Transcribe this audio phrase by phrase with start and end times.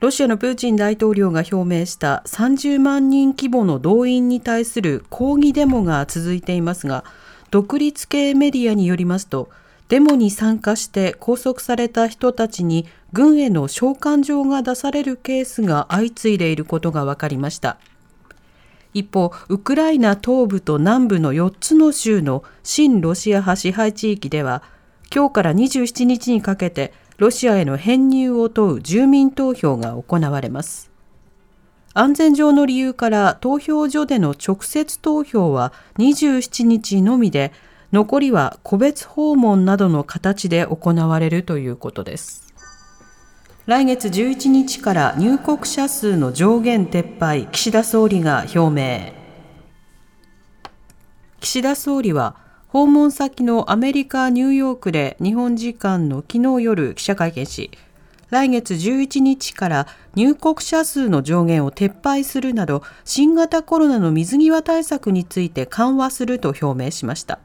[0.00, 7.04] ロシアのプーチン大統領が表明した30万人規模の動員に対する抗議デモが続いていますが、
[7.50, 9.50] 独立系メディアによりますと、
[9.88, 17.78] デモに参加して拘束された人たちに軍への召喚状が出されるケースが相次いでいることが分かりました。
[18.94, 24.62] 一方、ウクライナ東部と南部の4つの州の親ロシア派支配地域では、
[25.14, 30.90] 今日から27日にかけてロシアへの編入を問う住民投票が行われます。
[31.92, 37.52] 安全上の理由から投票所での直接投票は27日のみで、
[37.94, 42.52] 残りは個別訪問などの形で行われるということです。
[43.66, 49.12] 来月11日から入国者数の上限撤廃、岸田総理が表明。
[51.38, 52.34] 岸田総理は
[52.66, 57.70] 訪問先のアメリカ・ニューヨークで日本時間の昨日夜記者会見し、
[58.28, 67.38] 来月11日から入国者数の上限を撤廃するなど新型コロナの水際対策について緩和すると表明しました。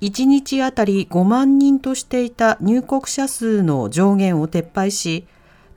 [0.00, 5.26] 1日あたり5万人としていた入国者数の上限を撤廃し、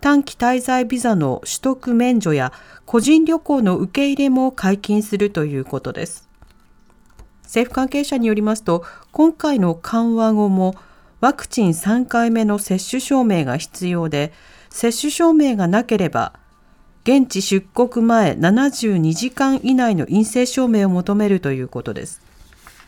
[0.02, 2.54] 短期滞在ビザの取得免除や
[2.86, 6.28] 個人旅行の受け入れも解禁するということです。
[7.44, 10.76] 政府関係者によりますと、今回の緩和後も
[11.20, 14.34] ワクチン3回目の接種証明が必要で、
[14.70, 16.34] 接種証明がなければ、
[17.04, 22.27] 現地出国前72時間以内の陰性証明を求めるということです。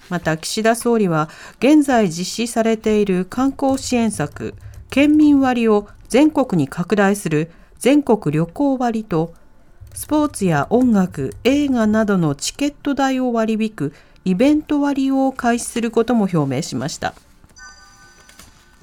[0.09, 4.55] また岸田総理は現在実施されている観光支援策
[4.89, 9.33] 県民割を全国に拡大する全国旅行割と
[9.93, 13.93] スポーツや音楽映画などのチケット代を割り引く
[14.25, 17.13] イベント割を開始することも表明しました。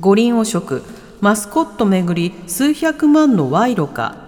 [0.01, 0.83] 五輪汚職
[1.21, 4.26] マスコットめぐり数百万の賄賂か。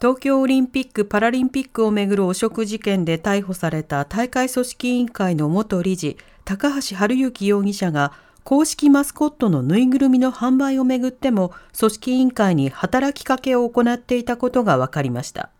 [0.00, 6.16] 東京オリンピック・パラリンピックをめぐる汚職事件で逮捕された大会組織委員会の元理事
[6.46, 15.50] 高橋治之容疑者が公式マスコットのぬいぐるみの販売をめぐっても組織委員会に働きかけを行っていたことが分かりました。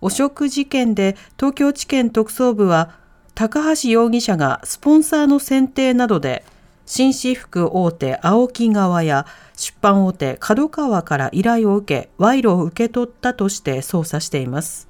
[0.00, 2.94] 汚職事件で東京地検特捜部は
[3.34, 6.44] 高橋容疑者がスポンサーの選定などで
[6.86, 9.26] 紳士服大手 AOKI 側や
[9.56, 14.88] 出版大手 KADOKAWA から依頼を受け賄賂を受け取ったとして捜査しています。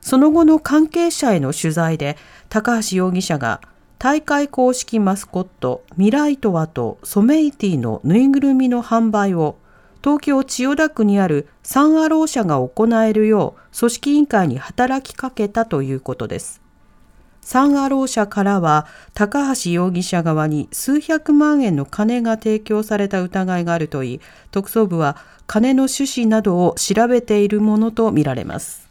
[0.00, 2.16] その後の関係者への取材で
[2.48, 3.60] 高橋容疑者が
[3.98, 9.58] 大会公式マスコットミライトワとソメイティのぬいぐるみの販売を
[10.02, 16.62] 東京千代田区にあるサンアロー社が行えるよう組織委員会に働きかけたということです。
[17.42, 24.20] サンアロー社からは高橋容疑者側に数百万円の金が提供された疑いがあるといい。
[24.50, 28.88] 特捜部は金の趣旨などを調べているものとみられます。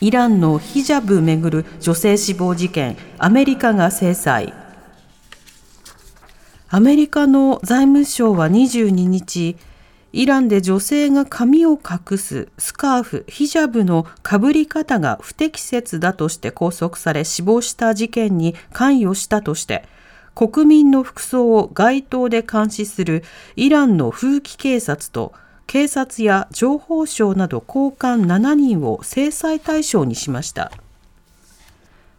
[0.00, 2.96] イランのヒジャブめぐる女性死亡事件。
[3.18, 4.52] アメリカが制裁。
[6.68, 9.56] アメリカの財務省は22日
[10.12, 19.84] イランで女性が髪を隠すスカーフ、ヒジャブのかぶり方が不適切だとして拘束され死亡した事件に関与したとして、
[20.34, 23.24] 国民の服装を街頭で監視する
[23.56, 25.32] イランの風紀警察と
[25.66, 30.72] 警察や情報省など高官7人を制裁対象にしました。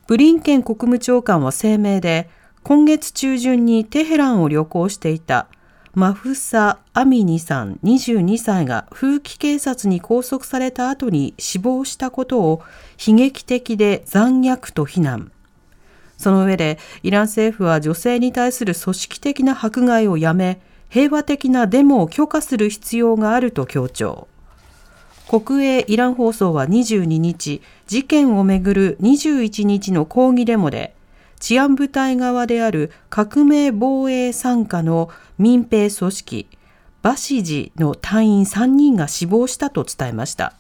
[0.08, 2.28] ブリンケン国務長官は声明で、
[2.64, 5.48] 今月中旬にテヘランを旅行していた
[5.96, 12.64] マフサ・アミニさん22歳が風紀警察に拘束された後に死亡したことを
[13.06, 15.32] 悲劇的で残虐と非難。
[16.18, 24.28] その上でイラン政府は女性に対する組織的な迫害をやめ、平和的なデモを許可する必要があると強調。
[25.30, 30.96] 国営イラン放送は22日、事件をめぐる21日の抗議デモで、
[31.44, 36.48] 治安部隊側である革命防衛参加の民兵組織
[37.02, 40.54] バシジの隊員3人が死亡したと伝えました。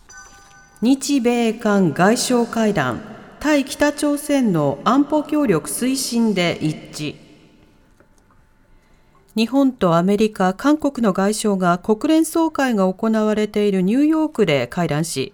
[0.81, 2.99] 日米韓外相会談
[3.39, 7.15] 対北朝鮮の安保協力推進で一致
[9.37, 15.31] 日本とアメリカ、韓国の外相が国連総会が行われているニューヨークで会談し、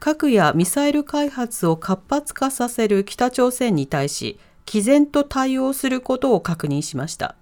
[0.00, 7.36] 核やミサイル開発を活発化させる北朝鮮に対し、毅然と対応することを確認しました。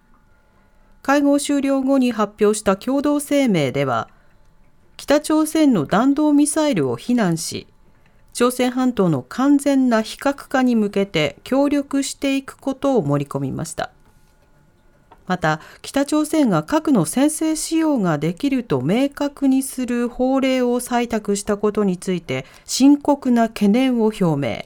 [1.02, 4.08] 会合終了後に発表した共同声明では、
[4.96, 7.66] 北朝鮮の弾道ミサイルを非難し、
[8.32, 13.90] 朝鮮半島の完全な非核化に向けて協力していくことを盛り込みました。
[15.26, 24.64] また、北朝鮮が核の先制使用ができると明確にする法令を採択したことについて深刻な懸念を表明。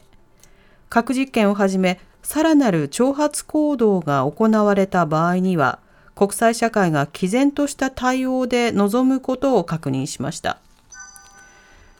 [0.91, 1.99] 核実験をはじめ、
[2.31, 5.81] さらなる挑発行動が行われた場合には、
[6.15, 10.61] 国際社会が毅然とした対応で臨むことを確認しました。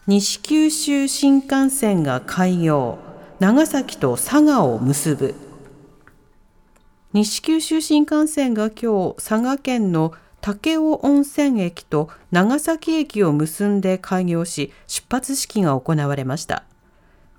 [0.07, 2.99] 西九州新幹線が開業、
[3.41, 5.35] 長崎と佐賀を結ぶ。
[7.13, 16.63] 西九州新幹線が今日、佐賀県の武雄温泉駅と長崎駅を結んで開業し、出発式が行われました。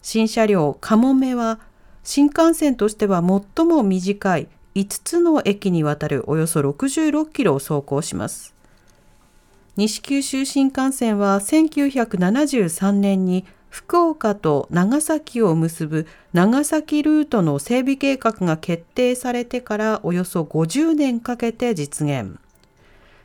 [0.02, 1.62] 新車両かもめは、
[2.04, 8.54] 新幹線としては最も短い5つの駅にわたるおよそ66キロを走行します。
[9.78, 22.38] 西九州新幹線は1973年に福岡と長崎を結ぶ長崎ルートの整備計画が決定されてからおよそ50年かけて実現。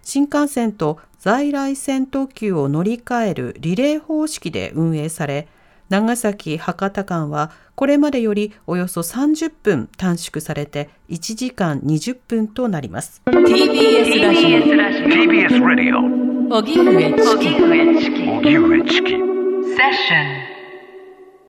[0.02, 5.48] 新幹線と在来線特急を乗り換えるリレー方式で運営され、
[5.88, 13.22] 長崎博多間はこれまでよりおよそ30分短縮されて1時間20分となります。
[13.26, 17.14] TBS ラジオ TBS ラジオ荻上
[18.00, 19.20] チキ荻上チキセッ
[19.92, 20.45] ション